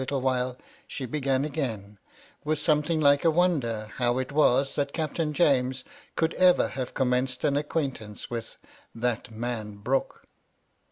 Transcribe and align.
317 0.01 0.17
little 0.17 0.25
while, 0.47 0.57
she 0.87 1.05
began 1.05 1.45
again, 1.45 1.99
with 2.43 2.57
something 2.57 2.99
like 2.99 3.23
a 3.23 3.29
wonder 3.29 3.91
how 3.97 4.17
it 4.17 4.31
was 4.31 4.73
that 4.73 4.93
Captain 4.93 5.31
James 5.31 5.83
could 6.15 6.33
ever 6.33 6.69
have 6.69 6.95
commenced 6.95 7.43
an 7.43 7.55
acquaintance 7.55 8.27
with" 8.27 8.57
that 9.05 9.29
man 9.29 9.75
Brooke." 9.75 10.23